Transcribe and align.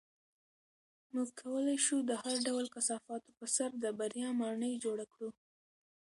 موږ 1.13 1.29
کولی 1.39 1.77
شو 1.85 1.97
د 2.09 2.11
هر 2.23 2.35
ډول 2.47 2.65
کثافاتو 2.75 3.29
په 3.37 3.45
سر 3.55 3.69
د 3.83 3.85
بریا 3.99 4.29
ماڼۍ 4.39 4.73
جوړه 4.83 5.05
کړو. 5.13 5.29